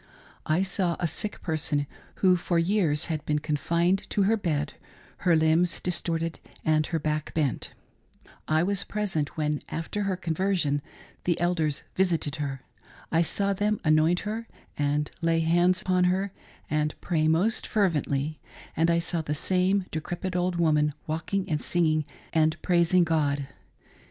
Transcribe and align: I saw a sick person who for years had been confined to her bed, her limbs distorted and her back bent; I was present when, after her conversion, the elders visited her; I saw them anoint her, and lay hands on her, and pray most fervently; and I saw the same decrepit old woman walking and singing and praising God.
I 0.47 0.63
saw 0.63 0.95
a 0.99 1.05
sick 1.05 1.43
person 1.43 1.85
who 2.15 2.35
for 2.35 2.57
years 2.57 3.05
had 3.05 3.23
been 3.23 3.37
confined 3.37 4.09
to 4.09 4.23
her 4.23 4.35
bed, 4.35 4.73
her 5.17 5.35
limbs 5.35 5.79
distorted 5.79 6.39
and 6.65 6.87
her 6.87 6.97
back 6.97 7.35
bent; 7.35 7.75
I 8.47 8.63
was 8.63 8.83
present 8.83 9.37
when, 9.37 9.61
after 9.69 10.01
her 10.05 10.17
conversion, 10.17 10.81
the 11.25 11.39
elders 11.39 11.83
visited 11.95 12.37
her; 12.37 12.61
I 13.11 13.21
saw 13.21 13.53
them 13.53 13.79
anoint 13.83 14.21
her, 14.21 14.47
and 14.75 15.11
lay 15.21 15.41
hands 15.41 15.83
on 15.85 16.05
her, 16.05 16.33
and 16.67 16.99
pray 16.99 17.27
most 17.27 17.67
fervently; 17.67 18.39
and 18.75 18.89
I 18.89 18.97
saw 18.97 19.21
the 19.21 19.35
same 19.35 19.85
decrepit 19.91 20.35
old 20.35 20.55
woman 20.55 20.95
walking 21.05 21.47
and 21.47 21.61
singing 21.61 22.05
and 22.33 22.59
praising 22.63 23.03
God. 23.03 23.45